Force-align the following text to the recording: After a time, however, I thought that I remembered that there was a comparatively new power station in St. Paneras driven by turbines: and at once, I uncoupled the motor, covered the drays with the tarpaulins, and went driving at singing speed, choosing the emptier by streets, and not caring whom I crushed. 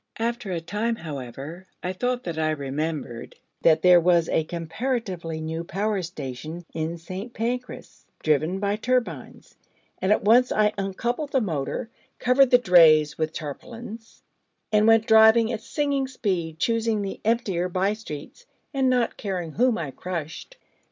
After 0.17 0.51
a 0.51 0.59
time, 0.59 0.95
however, 0.95 1.67
I 1.83 1.93
thought 1.93 2.23
that 2.23 2.39
I 2.39 2.49
remembered 2.49 3.35
that 3.61 3.83
there 3.83 3.99
was 3.99 4.29
a 4.29 4.43
comparatively 4.45 5.39
new 5.39 5.63
power 5.63 6.01
station 6.01 6.65
in 6.73 6.97
St. 6.97 7.35
Paneras 7.35 8.05
driven 8.23 8.59
by 8.59 8.77
turbines: 8.77 9.57
and 10.01 10.11
at 10.11 10.23
once, 10.23 10.51
I 10.51 10.73
uncoupled 10.75 11.33
the 11.33 11.39
motor, 11.39 11.91
covered 12.17 12.49
the 12.49 12.57
drays 12.57 13.19
with 13.19 13.29
the 13.29 13.35
tarpaulins, 13.37 14.23
and 14.71 14.87
went 14.87 15.05
driving 15.05 15.53
at 15.53 15.61
singing 15.61 16.07
speed, 16.07 16.57
choosing 16.57 17.03
the 17.03 17.19
emptier 17.23 17.69
by 17.69 17.93
streets, 17.93 18.47
and 18.73 18.89
not 18.89 19.17
caring 19.17 19.51
whom 19.51 19.77
I 19.77 19.91
crushed. 19.91 20.57